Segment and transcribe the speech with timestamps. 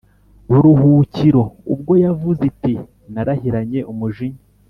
[0.49, 1.43] buruhukiro
[1.73, 2.73] ubwo yavuze iti
[3.13, 4.41] Narahiranye umujinya